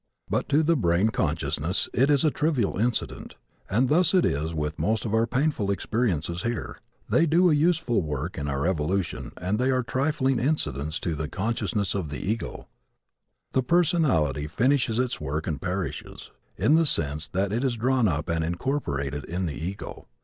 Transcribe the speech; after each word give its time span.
But 0.31 0.49
to 0.49 0.63
the 0.63 0.75
brain 0.75 1.09
consciousness 1.09 1.87
it 1.93 2.09
is 2.09 2.25
a 2.25 2.31
trivial 2.31 2.75
incident. 2.79 3.35
And 3.69 3.87
thus 3.87 4.15
it 4.15 4.25
is 4.25 4.51
with 4.51 4.79
most 4.79 5.05
of 5.05 5.13
our 5.13 5.27
painful 5.27 5.69
experiences 5.69 6.41
here. 6.41 6.79
They 7.07 7.27
do 7.27 7.51
a 7.51 7.53
useful 7.53 8.01
work 8.01 8.35
in 8.35 8.47
our 8.47 8.65
evolution 8.65 9.31
and 9.37 9.59
they 9.59 9.69
are 9.69 9.83
trifling 9.83 10.39
incidents 10.39 10.99
to 11.01 11.13
the 11.13 11.27
consciousness 11.29 11.93
of 11.93 12.09
the 12.09 12.17
ego. 12.17 12.67
The 13.53 13.61
personality 13.61 14.47
finishes 14.47 14.97
its 14.97 15.21
work 15.21 15.45
and 15.45 15.61
perishes, 15.61 16.31
in 16.57 16.73
the 16.73 16.87
sense 16.87 17.27
that 17.27 17.53
it 17.53 17.63
is 17.63 17.75
drawn 17.77 18.07
up 18.07 18.27
and 18.27 18.43
incorporated 18.43 19.23
in 19.25 19.45
the 19.45 19.53
ego. 19.53 20.07